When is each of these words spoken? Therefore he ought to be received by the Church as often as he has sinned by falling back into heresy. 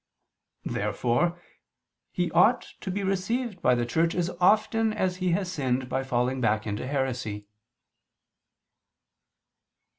Therefore 0.65 1.39
he 2.11 2.31
ought 2.31 2.63
to 2.81 2.89
be 2.89 3.03
received 3.03 3.61
by 3.61 3.75
the 3.75 3.85
Church 3.85 4.15
as 4.15 4.31
often 4.41 4.93
as 4.93 5.17
he 5.17 5.29
has 5.33 5.51
sinned 5.51 5.89
by 5.89 6.01
falling 6.03 6.41
back 6.41 6.65
into 6.65 6.87
heresy. 6.87 7.45